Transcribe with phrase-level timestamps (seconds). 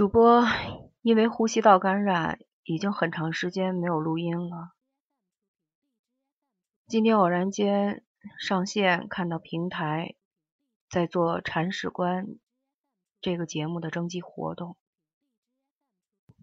[0.00, 0.46] 主播
[1.02, 4.72] 因为呼吸道感染，已经很长时间没有录音了。
[6.86, 8.02] 今天偶然间
[8.38, 10.14] 上线，看到平台
[10.88, 12.24] 在做《铲屎官》
[13.20, 14.78] 这个节目的征集活动，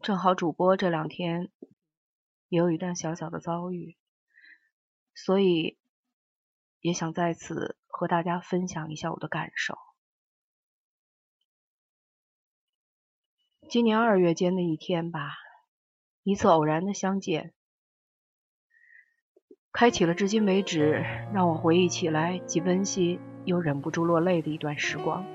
[0.04, 1.50] 正好主播这两天
[2.50, 3.98] 也有一段小小的遭遇，
[5.16, 5.80] 所以
[6.80, 9.87] 也想在此和大家分享一下我的感受。
[13.70, 15.34] 今年二月间的一天吧，
[16.24, 17.52] 一次偶然的相见，
[19.74, 21.04] 开启了至今为止
[21.34, 25.26] 让我回忆起来既温馨又忍不住落泪的一段时光。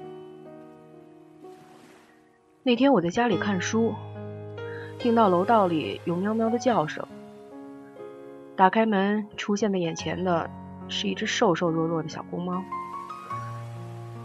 [2.63, 3.95] 那天我在家里看书，
[4.99, 7.07] 听到楼道里有喵喵的叫声，
[8.57, 10.49] 打开门，出现在眼前的
[10.89, 12.65] 是一只瘦瘦弱弱的小公猫，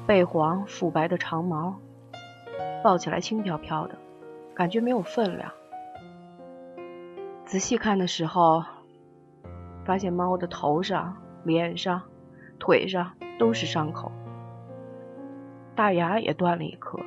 [0.06, 1.78] 背黄腹白的长毛。
[2.84, 3.96] 抱起来轻飘飘的，
[4.54, 5.52] 感觉没有分量。
[7.46, 8.64] 仔细看的时候，
[9.86, 12.02] 发现猫的头上、脸上、
[12.60, 14.12] 腿上都是伤口，
[15.76, 17.00] 大牙也断了一颗。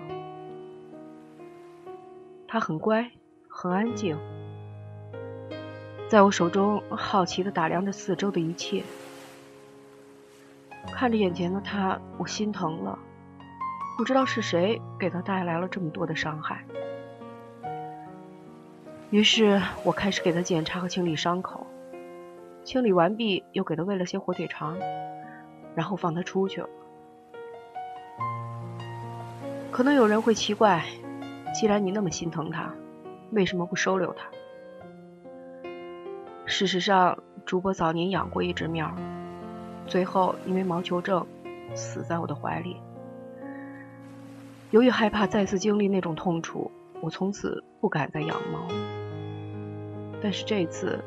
[2.49, 3.11] 它很乖，
[3.49, 4.19] 很安静，
[6.09, 8.83] 在我手中好奇的打量着四周的一切。
[10.93, 12.99] 看着眼前的它，我心疼了。
[14.01, 16.65] 不知道是谁给他带来了这么多的伤害，
[19.11, 21.67] 于是我开始给他检查和清理伤口。
[22.65, 24.79] 清理完毕，又给他喂了些火腿肠，
[25.75, 26.69] 然后放他出去了。
[29.71, 30.83] 可能有人会奇怪，
[31.55, 32.73] 既然你那么心疼他，
[33.33, 34.31] 为什么不收留他？
[36.47, 38.91] 事实上，主播早年养过一只喵，
[39.87, 41.27] 最后因为毛球症
[41.75, 42.79] 死在我的怀里。
[44.71, 48.69] 由于害怕再次经历那种痛楚，我从此不敢再养猫。
[50.23, 51.03] 但是这次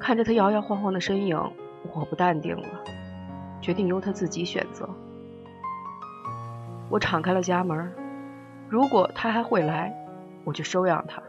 [0.00, 1.38] 看着它摇摇晃晃的身影，
[1.94, 2.68] 我不淡定了，
[3.60, 4.88] 决定由它自己选择。
[6.90, 7.92] 我敞开了家门，
[8.68, 9.94] 如果它还会来，
[10.42, 11.22] 我就收养它。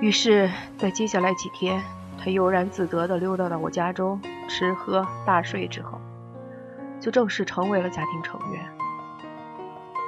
[0.00, 1.80] 于是，在接下来几天，
[2.18, 5.98] 它悠然自得地溜达到我家中，吃喝大睡之后。
[7.04, 8.66] 就正式成为了家庭成员。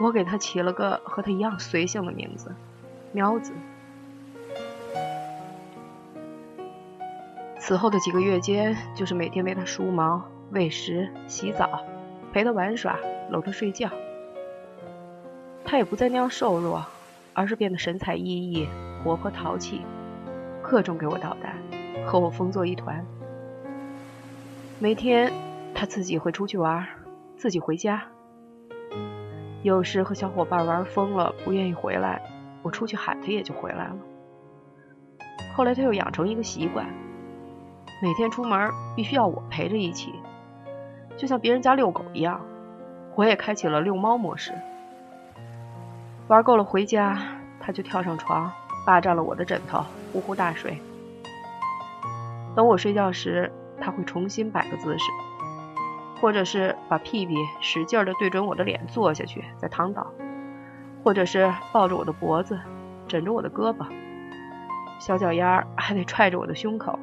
[0.00, 2.54] 我给他起了个和他一样随性的名字——
[3.12, 3.52] 喵子。
[7.58, 11.84] 此后的几个月间，就是每天为他梳毛、喂食、洗澡，
[12.32, 12.98] 陪他玩耍，
[13.28, 13.90] 搂他睡觉。
[15.66, 16.82] 他也不再那样瘦弱，
[17.34, 18.66] 而是变得神采奕奕、
[19.04, 19.82] 活泼淘气，
[20.62, 21.58] 各种给我捣蛋，
[22.06, 23.04] 和我疯作一团。
[24.78, 25.30] 每天。
[25.78, 26.86] 他自己会出去玩，
[27.36, 28.02] 自己回家。
[29.62, 32.22] 有时和小伙伴玩疯了，不愿意回来，
[32.62, 33.96] 我出去喊他也就回来了。
[35.54, 36.86] 后来他又养成一个习惯，
[38.02, 40.14] 每天出门必须要我陪着一起，
[41.14, 42.40] 就像别人家遛狗一样。
[43.14, 44.52] 我也开启了遛猫模式。
[46.28, 47.18] 玩够了回家，
[47.60, 48.50] 他就跳上床，
[48.86, 50.78] 霸占了我的枕头，呼呼大睡。
[52.54, 55.04] 等我睡觉时，他会重新摆个姿势。
[56.20, 60.06] 或者是把屁屁使劲的对准我的脸坐下去，再躺倒；
[61.04, 62.58] 或者是抱着我的脖子，
[63.06, 63.86] 枕着我的胳膊，
[64.98, 66.98] 小脚丫还得踹着我的胸口。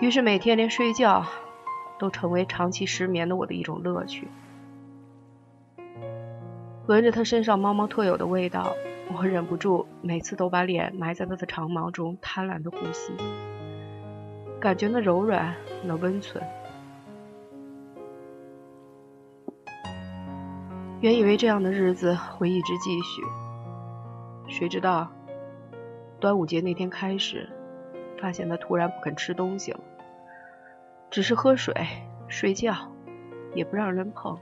[0.00, 1.26] 于是每天连睡觉
[1.98, 4.28] 都成为长期失眠的我的一种乐趣。
[6.86, 8.72] 闻着他身上猫猫特有的味道，
[9.14, 13.12] 我忍不住每次都把脸埋在他的长毛中，贪婪的呼吸。
[14.60, 16.44] 感觉那柔软，那温存。
[21.00, 23.22] 原以为这样的日子会一直继续，
[24.46, 25.10] 谁知道
[26.20, 27.48] 端午节那天开始，
[28.20, 29.80] 发现他突然不肯吃东西了，
[31.10, 31.74] 只是喝水、
[32.28, 32.74] 睡觉，
[33.54, 34.38] 也不让人碰。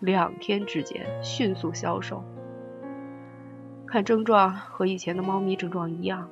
[0.00, 2.24] 两天之间迅速消瘦，
[3.86, 6.28] 看症状和以前的猫咪症状一样。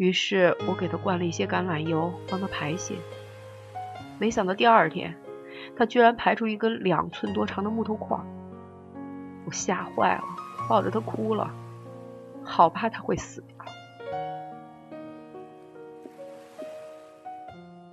[0.00, 2.94] 于是我给他灌了一些橄榄油，帮他排泄。
[4.18, 5.14] 没想到第二天，
[5.76, 8.18] 他居然排出一根两寸多长的木头块，
[9.44, 10.24] 我吓坏了，
[10.70, 11.50] 抱着他哭了，
[12.42, 13.56] 好怕他会死掉。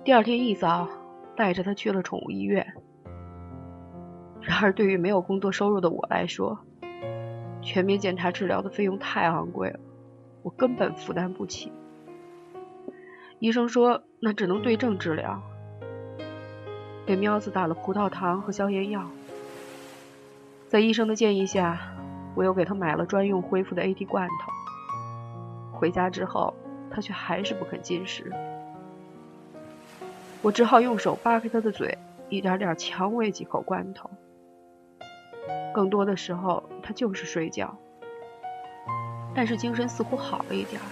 [0.02, 0.88] 第二天一早，
[1.36, 2.72] 带着他去了宠物医院。
[4.40, 6.58] 然而，对于没有工作收入的我来说，
[7.60, 9.78] 全面检查治疗的费用太昂贵了，
[10.40, 11.70] 我根本负担不起。
[13.40, 15.40] 医生说，那只能对症治疗。
[17.06, 19.08] 给喵子打了葡萄糖和消炎药。
[20.68, 21.78] 在医生的建议下，
[22.34, 24.52] 我又给他买了专用恢复的 AD 罐头。
[25.72, 26.52] 回家之后，
[26.90, 28.32] 他却还是不肯进食，
[30.42, 31.96] 我只好用手扒开他的嘴，
[32.28, 34.10] 一点点强喂几口罐头。
[35.72, 37.78] 更多的时候，他就是睡觉，
[39.32, 40.86] 但是精神似乎好了一点儿。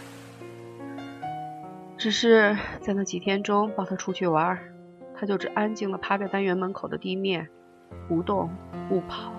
[2.07, 4.57] 只是在那几天中抱他出去玩，
[5.17, 7.49] 他就只安静地趴在单元门口的地面，
[8.07, 8.49] 不动
[8.89, 9.33] 不跑。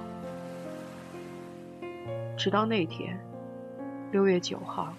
[2.36, 3.18] 直到那天，
[4.12, 4.94] 六月九号，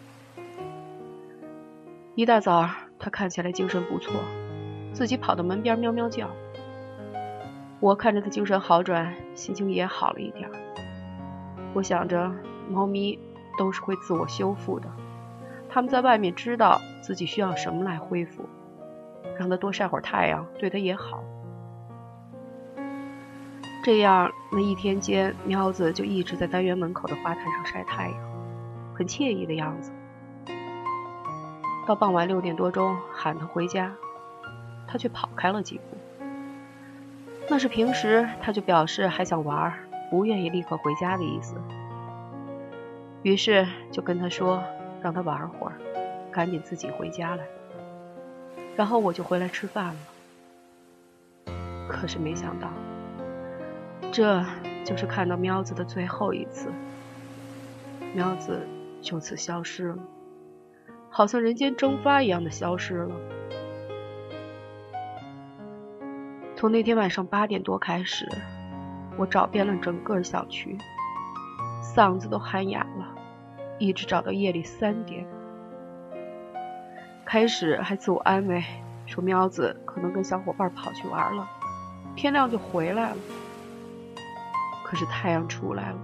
[2.15, 2.67] 一大早，
[2.99, 4.15] 他看起来精神不错，
[4.94, 6.31] 自己跑到门边喵喵叫。
[7.81, 10.49] 我看着他精神好转，心情也好了一点。
[11.75, 12.32] 我想着，
[12.70, 13.19] 猫咪
[13.59, 14.88] 都是会自我修复的。
[15.78, 18.44] 他们在外面知道自己需要什么来恢复，
[19.38, 21.22] 让他多晒会儿太阳，对他也好。
[23.84, 28.14] 这样，那一天间，喵子就一直在单元门口的花坛上晒太阳，
[28.92, 29.92] 很惬意的样子。
[31.86, 33.94] 到傍晚六点多钟，喊他回家，
[34.88, 35.96] 他却跑开了几步。
[37.48, 39.72] 那是平时，他就表示还想玩，
[40.10, 41.54] 不愿意立刻回家的意思。
[43.22, 44.60] 于是就跟他说。
[45.02, 45.78] 让他玩会儿，
[46.30, 47.44] 赶紧自己回家来。
[48.76, 51.52] 然后我就回来吃饭了。
[51.88, 52.68] 可是没想到，
[54.12, 54.44] 这
[54.84, 56.70] 就是看到喵子的最后一次。
[58.14, 58.66] 喵子
[59.02, 59.98] 就此消失了，
[61.10, 63.14] 好像人间蒸发一样的消失了。
[66.56, 68.28] 从那天晚上八点多开始，
[69.16, 70.76] 我找遍了整个小区，
[71.82, 73.07] 嗓子都喊哑了。
[73.78, 75.26] 一直找到夜里三点，
[77.25, 78.64] 开始还自我安慰，
[79.06, 81.48] 说喵子可能跟小伙伴跑去玩了，
[82.16, 83.16] 天亮就回来了。
[84.84, 85.98] 可是太阳出来了，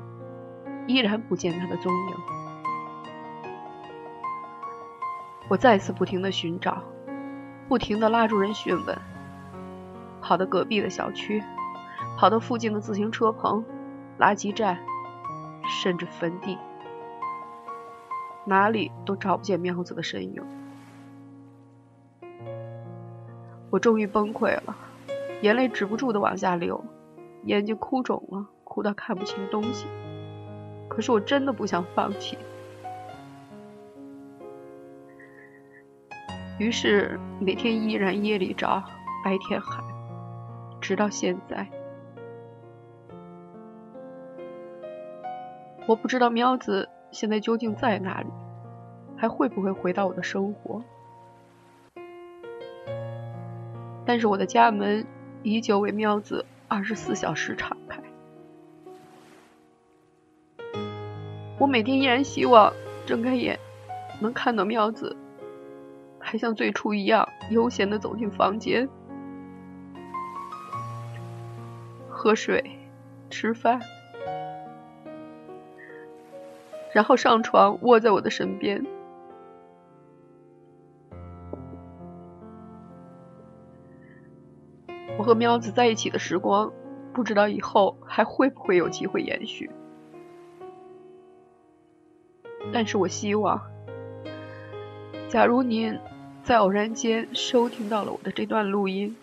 [0.86, 2.16] 依然不见他的踪影。
[5.48, 6.82] 我再次不停的寻找，
[7.68, 8.96] 不停的拉住人询问，
[10.22, 11.42] 跑到隔壁的小区，
[12.16, 13.64] 跑到附近的自行车棚、
[14.18, 14.78] 垃圾站，
[15.66, 16.56] 甚至坟地。
[18.46, 20.42] 哪里都找不见喵子的身影，
[23.70, 24.76] 我终于崩溃了，
[25.40, 26.84] 眼泪止不住的往下流，
[27.44, 29.86] 眼睛哭肿了，哭到看不清东西。
[30.88, 32.36] 可是我真的不想放弃，
[36.58, 38.84] 于是每天依然夜里找，
[39.24, 39.82] 白天喊，
[40.82, 41.66] 直到现在。
[45.86, 46.88] 我不知道喵子。
[47.14, 48.26] 现在究竟在哪里？
[49.16, 50.82] 还会不会回到我的生活？
[54.04, 55.06] 但是我的家门
[55.44, 58.02] 依旧为喵子二十四小时敞开。
[61.60, 62.72] 我每天依然希望
[63.06, 63.60] 睁开眼
[64.20, 65.16] 能看到喵子，
[66.18, 68.88] 还像最初一样悠闲的走进房间，
[72.10, 72.76] 喝水，
[73.30, 73.80] 吃饭。
[76.94, 78.86] 然后上床卧在我的身边。
[85.18, 86.72] 我和喵子在一起的时光，
[87.12, 89.68] 不知道以后还会不会有机会延续。
[92.72, 93.60] 但是我希望，
[95.28, 95.98] 假如您
[96.44, 99.16] 在偶然间收听到了我的这段录音，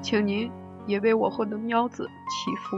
[0.00, 0.48] 请您
[0.86, 2.76] 也为我和的喵子祈福。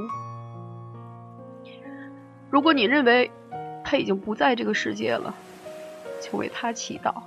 [2.50, 3.30] 如果你认为，
[3.90, 5.34] 他已经不在这个世界了，
[6.20, 7.22] 请为他祈祷，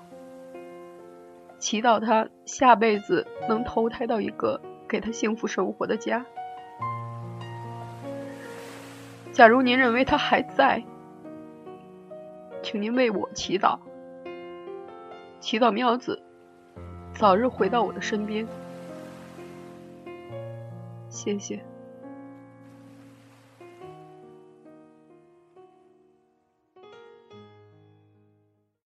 [1.58, 6.24] 祈祷他下辈子能投胎到一个给他幸福生活的家。
[9.32, 10.84] 假如您认为他还在，
[12.62, 13.80] 请您为我祈祷，
[15.40, 16.22] 祈祷喵子
[17.16, 18.48] 早日回到我的身边。
[21.10, 21.71] 谢谢。